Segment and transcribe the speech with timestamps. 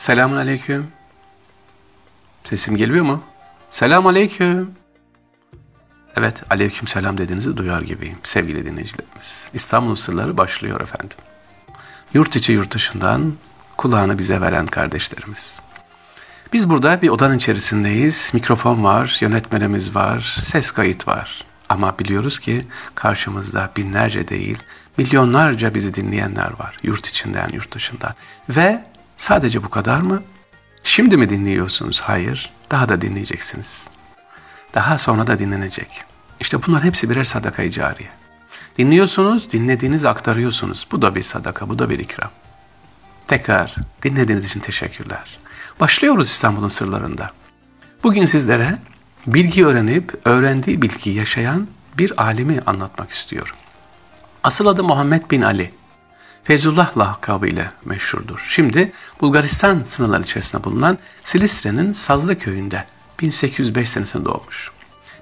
[0.00, 0.86] Selamun aleyküm.
[2.44, 3.22] Sesim geliyor mu?
[3.70, 4.70] Selamun aleyküm.
[6.16, 9.48] Evet, aleyküm selam dediğinizi duyar gibiyim sevgili dinleyicilerimiz.
[9.54, 11.16] İstanbul Sırları başlıyor efendim.
[12.14, 13.34] Yurt içi yurt dışından
[13.76, 15.60] kulağını bize veren kardeşlerimiz.
[16.52, 18.30] Biz burada bir odanın içerisindeyiz.
[18.34, 21.44] Mikrofon var, yönetmenimiz var, ses kayıt var.
[21.68, 24.58] Ama biliyoruz ki karşımızda binlerce değil,
[24.98, 26.76] milyonlarca bizi dinleyenler var.
[26.82, 28.12] Yurt içinden, yurt dışından.
[28.48, 28.89] Ve
[29.20, 30.22] sadece bu kadar mı?
[30.82, 32.00] Şimdi mi dinliyorsunuz?
[32.00, 32.50] Hayır.
[32.70, 33.88] Daha da dinleyeceksiniz.
[34.74, 36.02] Daha sonra da dinlenecek.
[36.40, 38.08] İşte bunlar hepsi birer sadaka-i cariye.
[38.78, 40.86] Dinliyorsunuz, dinlediğinizi aktarıyorsunuz.
[40.92, 42.30] Bu da bir sadaka, bu da bir ikram.
[43.26, 45.38] Tekrar dinlediğiniz için teşekkürler.
[45.80, 47.30] Başlıyoruz İstanbul'un sırlarında.
[48.02, 48.78] Bugün sizlere
[49.26, 51.68] bilgi öğrenip öğrendiği bilgiyi yaşayan
[51.98, 53.56] bir alimi anlatmak istiyorum.
[54.42, 55.70] Asıl adı Muhammed bin Ali.
[56.44, 58.46] Feyzullah lakabı ile meşhurdur.
[58.48, 62.84] Şimdi Bulgaristan sınırları içerisinde bulunan Silistre'nin Sazlı köyünde
[63.20, 64.70] 1805 senesinde doğmuş.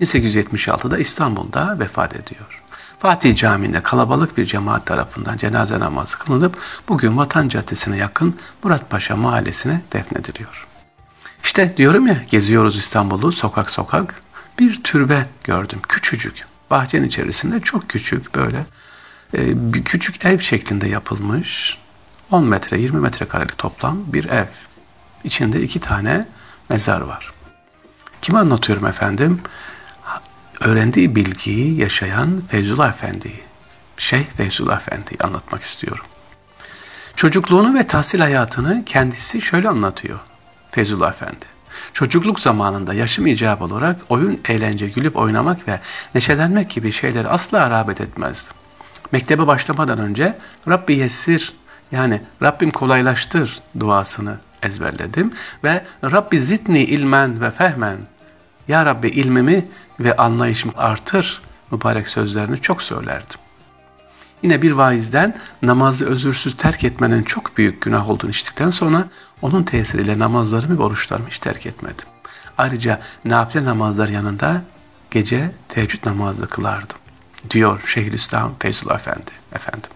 [0.00, 2.62] 1876'da İstanbul'da vefat ediyor.
[3.00, 9.82] Fatih Camii'nde kalabalık bir cemaat tarafından cenaze namazı kılınıp bugün Vatan Caddesi'ne yakın Muratpaşa mahallesine
[9.92, 10.66] defnediliyor.
[11.44, 14.14] İşte diyorum ya geziyoruz İstanbul'u sokak sokak
[14.58, 18.66] bir türbe gördüm küçücük bahçenin içerisinde çok küçük böyle
[19.34, 21.78] e, bir küçük ev şeklinde yapılmış
[22.30, 24.46] 10 metre 20 metre karelik toplam bir ev.
[25.24, 26.26] İçinde iki tane
[26.68, 27.32] mezar var.
[28.22, 29.40] Kime anlatıyorum efendim?
[30.60, 33.42] Öğrendiği bilgiyi yaşayan Feyzullah Efendi'yi,
[33.96, 36.04] Şeyh Feyzullah Efendi'yi anlatmak istiyorum.
[37.16, 40.18] Çocukluğunu ve tahsil hayatını kendisi şöyle anlatıyor
[40.70, 41.46] Feyzullah Efendi.
[41.92, 45.80] Çocukluk zamanında yaşım icap olarak oyun, eğlence, gülüp oynamak ve
[46.14, 48.52] neşelenmek gibi şeyleri asla rağbet etmezdim.
[49.12, 51.52] Mektebe başlamadan önce Rabbi yessir
[51.92, 55.32] yani Rabbim kolaylaştır duasını ezberledim
[55.64, 57.98] ve Rabbi zidni ilmen ve fehmen
[58.68, 59.68] Ya Rabbi ilmimi
[60.00, 63.40] ve anlayışımı artır mübarek sözlerini çok söylerdim.
[64.42, 69.08] Yine bir vaizden namazı özürsüz terk etmenin çok büyük günah olduğunu içtikten sonra
[69.42, 72.06] onun tesiriyle namazlarımı ve oruçlarımı hiç terk etmedim.
[72.58, 74.62] Ayrıca nafile namazlar yanında
[75.10, 76.99] gece teheccüd namazı kılardım
[77.50, 79.90] diyor Şeyhülislam Feyzullah Efendi efendim.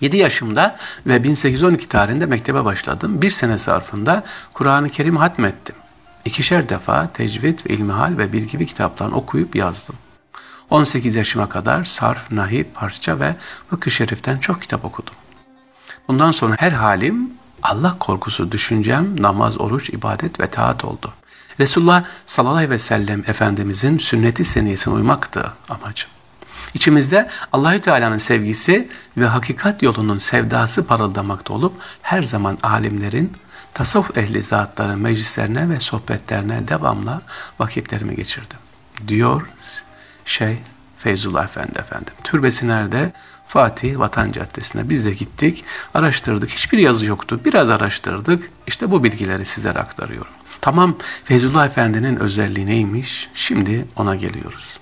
[0.00, 0.76] 7 yaşımda
[1.06, 3.22] ve 1812 tarihinde mektebe başladım.
[3.22, 5.76] Bir sene zarfında Kur'an-ı Kerim hatmettim.
[6.24, 9.94] İkişer defa tecvid ve ilmihal ve bilgi gibi kitaplarını okuyup yazdım.
[10.70, 13.36] 18 yaşıma kadar sarf, nahi, parça ve
[13.70, 15.14] fıkıh şeriften çok kitap okudum.
[16.08, 17.30] Bundan sonra her halim
[17.62, 21.12] Allah korkusu düşüncem, namaz, oruç, ibadet ve taat oldu.
[21.60, 26.10] Resulullah sallallahu aleyhi ve sellem Efendimizin sünneti seniyesine uymaktı amacım.
[26.74, 31.72] İçimizde Allahü Teala'nın sevgisi ve hakikat yolunun sevdası parıldamakta olup
[32.02, 33.32] her zaman alimlerin,
[33.74, 37.20] tasavvuf ehli zatların meclislerine ve sohbetlerine devamlı
[37.58, 38.58] vakitlerimi geçirdim.
[39.08, 39.46] Diyor
[40.24, 40.58] şey
[40.98, 42.14] Feyzullah Efendi efendim.
[42.24, 43.12] Türbesi nerede?
[43.46, 45.64] Fatih Vatan Caddesi'ne biz de gittik,
[45.94, 46.50] araştırdık.
[46.50, 47.40] Hiçbir yazı yoktu.
[47.44, 48.50] Biraz araştırdık.
[48.66, 50.32] İşte bu bilgileri sizlere aktarıyorum.
[50.60, 53.28] Tamam Feyzullah Efendi'nin özelliği neymiş?
[53.34, 54.79] Şimdi ona geliyoruz.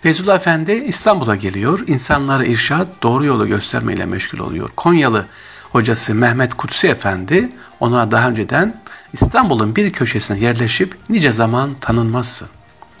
[0.00, 1.84] Feyzullah Efendi İstanbul'a geliyor.
[1.86, 4.70] İnsanlara irşad, doğru yolu göstermeyle meşgul oluyor.
[4.76, 5.26] Konyalı
[5.70, 12.48] hocası Mehmet Kutsi Efendi ona daha önceden İstanbul'un bir köşesine yerleşip nice zaman tanınmazsın.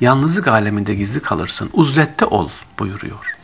[0.00, 1.70] Yalnızlık aleminde gizli kalırsın.
[1.72, 3.36] Uzlette ol buyuruyor.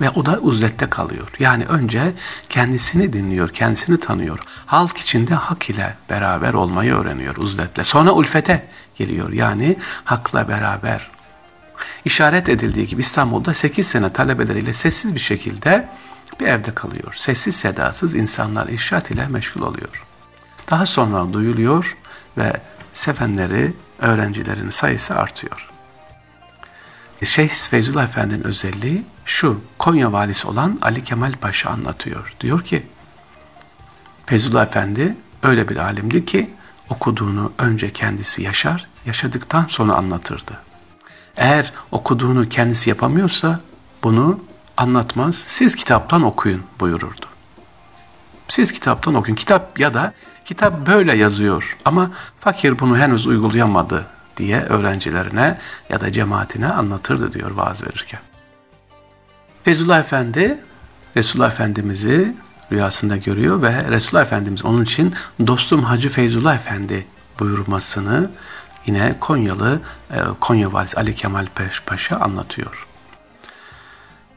[0.00, 1.28] Ve o da uzlette kalıyor.
[1.38, 2.12] Yani önce
[2.48, 4.38] kendisini dinliyor, kendisini tanıyor.
[4.66, 7.84] Halk içinde hak ile beraber olmayı öğreniyor uzletle.
[7.84, 9.32] Sonra ulfete geliyor.
[9.32, 11.10] Yani hakla beraber
[12.04, 15.88] işaret edildiği gibi İstanbul'da 8 sene talebeleriyle sessiz bir şekilde
[16.40, 17.14] bir evde kalıyor.
[17.18, 20.04] Sessiz sedasız insanlar irşat ile meşgul oluyor.
[20.70, 21.96] Daha sonra duyuluyor
[22.38, 22.60] ve
[22.92, 25.70] sevenleri, öğrencilerin sayısı artıyor.
[27.24, 32.34] Şeyh Feyzullah Efendi'nin özelliği şu, Konya valisi olan Ali Kemal Paşa anlatıyor.
[32.40, 32.86] Diyor ki,
[34.26, 36.50] Feyzullah Efendi öyle bir alimdi ki
[36.88, 40.69] okuduğunu önce kendisi yaşar, yaşadıktan sonra anlatırdı.
[41.36, 43.60] Eğer okuduğunu kendisi yapamıyorsa
[44.02, 44.40] bunu
[44.76, 45.36] anlatmaz.
[45.46, 47.26] Siz kitaptan okuyun buyururdu.
[48.48, 49.36] Siz kitaptan okuyun.
[49.36, 50.12] Kitap ya da
[50.44, 52.10] kitap böyle yazıyor ama
[52.40, 54.06] fakir bunu henüz uygulayamadı
[54.36, 58.20] diye öğrencilerine ya da cemaatine anlatırdı diyor vaaz verirken.
[59.62, 60.58] Fezullah Efendi
[61.16, 62.34] Resulullah Efendimiz'i
[62.72, 65.14] rüyasında görüyor ve Resulullah Efendimiz onun için
[65.46, 67.06] dostum Hacı Feyzullah Efendi
[67.40, 68.30] buyurmasını
[68.86, 69.80] yine Konyalı
[70.10, 71.46] e, Konya Valisi Ali Kemal
[71.86, 72.86] Paşa anlatıyor.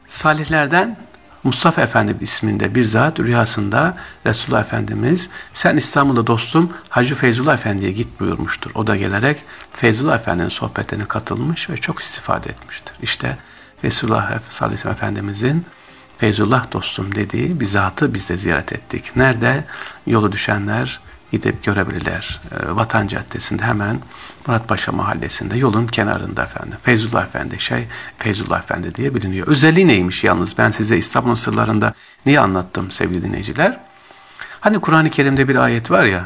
[0.06, 0.96] Salihlerden
[1.44, 3.96] Mustafa Efendi isminde bir zat rüyasında
[4.26, 8.70] Resulullah Efendimiz sen İstanbul'da dostum Hacı Feyzullah Efendi'ye git buyurmuştur.
[8.74, 12.94] O da gelerek Feyzullah Efendi'nin sohbetine katılmış ve çok istifade etmiştir.
[13.02, 13.38] İşte
[13.84, 15.66] Resulullah sallallahu Efendimizin
[16.18, 19.16] Feyzullah dostum dediği bir zatı biz de ziyaret ettik.
[19.16, 19.64] Nerede?
[20.06, 21.00] Yolu düşenler
[21.32, 22.40] gidip görebilirler.
[22.52, 24.00] E, Vatan Caddesi'nde hemen
[24.46, 26.78] Muratpaşa Mahallesi'nde yolun kenarında efendim.
[26.82, 27.86] Feyzullah Efendi şey
[28.18, 29.46] Feyzullah Efendi diye biliniyor.
[29.46, 31.94] Özelliği neymiş yalnız ben size İstanbul sırlarında
[32.26, 33.80] niye anlattım sevgili dinleyiciler?
[34.60, 36.24] Hani Kur'an-ı Kerim'de bir ayet var ya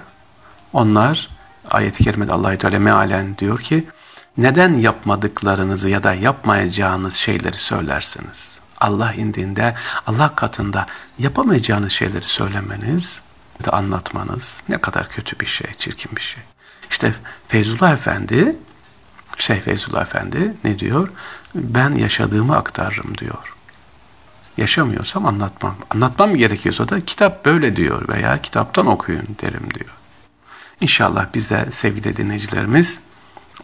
[0.73, 1.29] onlar
[1.71, 3.85] ayet-i kerimede Allah-u Teala mealen diyor ki
[4.37, 8.59] neden yapmadıklarınızı ya da yapmayacağınız şeyleri söylersiniz?
[8.81, 9.75] Allah indinde,
[10.07, 10.87] Allah katında
[11.19, 13.23] yapamayacağınız şeyleri söylemeniz,
[13.67, 16.43] anlatmanız ne kadar kötü bir şey, çirkin bir şey.
[16.91, 17.15] İşte
[17.49, 18.57] Feyzullah Efendi,
[19.39, 21.09] Şeyh Feyzullah Efendi ne diyor?
[21.55, 23.55] Ben yaşadığımı aktarırım diyor.
[24.57, 25.75] Yaşamıyorsam anlatmam.
[25.91, 29.91] Anlatmam gerekiyorsa da kitap böyle diyor veya kitaptan okuyun derim diyor.
[30.81, 33.01] İnşallah biz de sevgili dinleyicilerimiz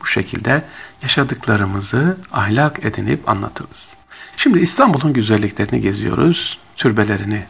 [0.01, 0.65] bu şekilde
[1.03, 3.97] yaşadıklarımızı ahlak edinip anlatırız.
[4.37, 7.47] Şimdi İstanbul'un güzelliklerini geziyoruz, türbelerini,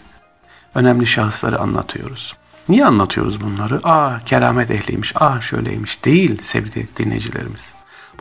[0.74, 2.36] önemli şahısları anlatıyoruz.
[2.68, 3.78] Niye anlatıyoruz bunları?
[3.84, 7.74] Aa keramet ehliymiş, aa şöyleymiş değil sevgili dinleyicilerimiz.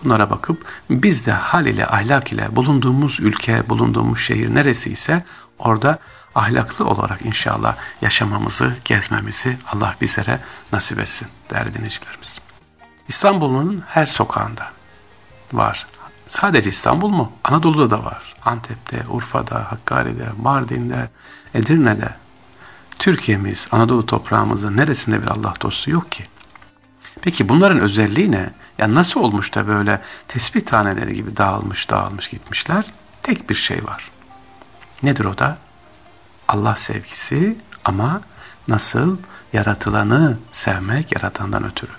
[0.04, 5.26] Bunlara bakıp biz de hal ile ahlak ile bulunduğumuz ülke, bulunduğumuz şehir neresi ise
[5.60, 6.00] orada
[6.36, 10.40] ahlaklı olarak inşallah yaşamamızı, gezmemizi Allah bizlere
[10.74, 12.40] nasip etsin değerli dinleyicilerimiz.
[13.08, 14.68] İstanbul'un her sokağında
[15.54, 15.88] var.
[16.28, 17.32] Sadece İstanbul mu?
[17.44, 18.36] Anadolu'da da var.
[18.46, 21.10] Antep'te, Urfa'da, Hakkari'de, Mardin'de,
[21.54, 22.23] Edirne'de.
[23.00, 26.24] Türkiye'miz, Anadolu toprağımızın neresinde bir Allah dostu yok ki?
[27.22, 28.50] Peki bunların özelliği ne?
[28.78, 32.86] Ya nasıl olmuş da böyle tesbih taneleri gibi dağılmış dağılmış gitmişler?
[33.24, 34.12] Tek bir şey var.
[35.04, 35.58] Nedir o da?
[36.48, 38.22] Allah sevgisi ama
[38.68, 39.18] nasıl
[39.54, 41.92] yaratılanı sevmek yaratandan ötürü.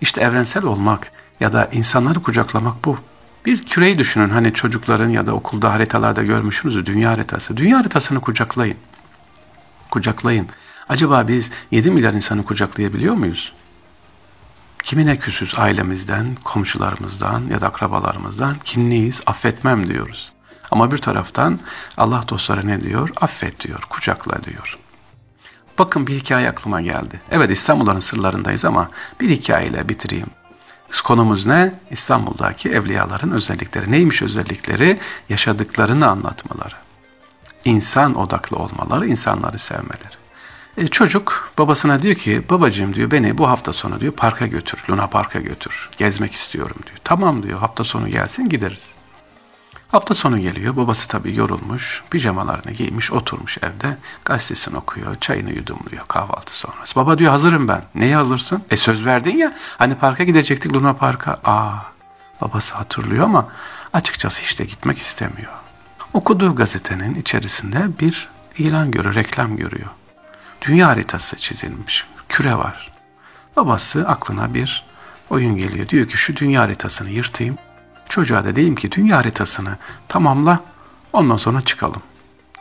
[0.00, 2.98] İşte evrensel olmak ya da insanları kucaklamak bu.
[3.46, 7.56] Bir küreyi düşünün hani çocukların ya da okulda haritalarda görmüşsünüz dünya haritası.
[7.56, 8.76] Dünya haritasını kucaklayın.
[9.92, 10.46] Kucaklayın.
[10.88, 13.52] Acaba biz 7 milyar insanı kucaklayabiliyor muyuz?
[14.82, 20.32] Kimine küsüz ailemizden, komşularımızdan ya da akrabalarımızdan kinliyiz, affetmem diyoruz.
[20.70, 21.60] Ama bir taraftan
[21.96, 23.08] Allah dostları ne diyor?
[23.20, 24.78] Affet diyor, kucakla diyor.
[25.78, 27.20] Bakın bir hikaye aklıma geldi.
[27.30, 28.90] Evet İstanbul'un sırlarındayız ama
[29.20, 30.30] bir hikayeyle bitireyim.
[31.04, 31.74] Konumuz ne?
[31.90, 33.92] İstanbul'daki evliyaların özellikleri.
[33.92, 34.98] Neymiş özellikleri?
[35.28, 36.74] Yaşadıklarını anlatmaları.
[37.64, 40.22] İnsan odaklı olmaları, insanları sevmeleri.
[40.76, 45.06] E, çocuk babasına diyor ki babacığım diyor beni bu hafta sonu diyor parka götür, Luna
[45.06, 45.90] Park'a götür.
[45.96, 46.98] Gezmek istiyorum diyor.
[47.04, 48.94] Tamam diyor hafta sonu gelsin gideriz.
[49.92, 50.76] Hafta sonu geliyor.
[50.76, 52.02] Babası tabii yorulmuş.
[52.10, 53.96] Pijamalarını giymiş, oturmuş evde.
[54.24, 56.96] Gazetesini okuyor, çayını yudumluyor kahvaltı sonrası.
[56.96, 57.82] Baba diyor hazırım ben.
[57.94, 58.64] Neye hazırsın?
[58.70, 59.54] E söz verdin ya.
[59.78, 61.38] Hani parka gidecektik Luna Park'a.
[61.44, 61.72] Aa,
[62.40, 63.48] babası hatırlıyor ama
[63.92, 65.52] açıkçası hiç de gitmek istemiyor.
[66.14, 68.28] Okuduğu gazetenin içerisinde bir
[68.58, 69.90] ilan görüyor, reklam görüyor.
[70.62, 72.06] Dünya haritası çizilmiş.
[72.28, 72.92] Küre var.
[73.56, 74.84] Babası aklına bir
[75.30, 75.88] oyun geliyor.
[75.88, 77.58] Diyor ki şu dünya haritasını yırtayım
[78.12, 79.76] Çocuğa da diyeyim ki dünya haritasını
[80.08, 80.60] tamamla
[81.12, 82.02] ondan sonra çıkalım.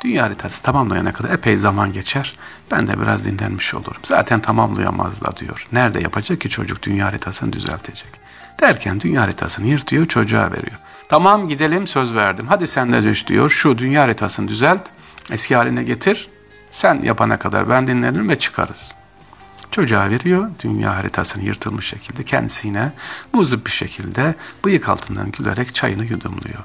[0.04, 2.38] Dünya haritası tamamlayana kadar epey zaman geçer.
[2.72, 4.02] Ben de biraz dinlenmiş olurum.
[4.04, 5.68] Zaten tamamlayamaz da diyor.
[5.72, 8.10] Nerede yapacak ki çocuk dünya haritasını düzeltecek.
[8.60, 10.78] Derken dünya haritasını yırtıyor çocuğa veriyor.
[11.10, 12.48] Tamam gidelim söz verdim.
[12.48, 13.50] Hadi sen de düş diyor.
[13.50, 14.90] Şu dünya haritasını düzelt.
[15.32, 16.30] Eski haline getir.
[16.72, 18.96] Sen yapana kadar ben dinlenirim ve çıkarız.
[19.72, 22.94] Çocuğa veriyor dünya haritasını yırtılmış şekilde kendisi yine
[23.34, 26.64] muzip bir şekilde bıyık altından gülerek çayını yudumluyor.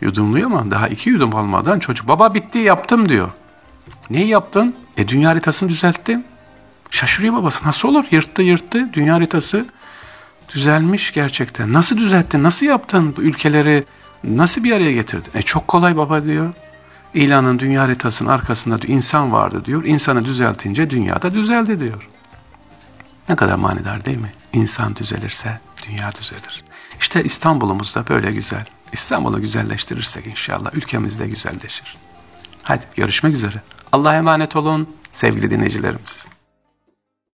[0.00, 3.30] Yudumluyor ama daha iki yudum almadan çocuk baba bitti yaptım diyor.
[4.10, 4.74] Neyi yaptın?
[4.96, 6.24] E dünya haritasını düzelttim.
[6.90, 8.04] Şaşırıyor babası nasıl olur?
[8.10, 9.66] Yırttı yırttı dünya haritası
[10.54, 11.72] düzelmiş gerçekten.
[11.72, 12.42] Nasıl düzelttin?
[12.42, 13.84] Nasıl yaptın bu ülkeleri?
[14.24, 15.30] Nasıl bir araya getirdin?
[15.34, 16.54] E çok kolay baba diyor.
[17.14, 19.84] İlanın dünya haritasının arkasında insan vardı diyor.
[19.84, 22.08] İnsanı düzeltince dünyada düzeldi diyor.
[23.28, 24.32] Ne kadar manidar değil mi?
[24.52, 26.64] İnsan düzelirse dünya düzelir.
[27.00, 28.64] İşte İstanbul'umuz da böyle güzel.
[28.92, 31.96] İstanbul'u güzelleştirirsek inşallah ülkemiz de güzelleşir.
[32.62, 33.62] Hadi görüşmek üzere.
[33.92, 36.26] Allah'a emanet olun sevgili dinleyicilerimiz.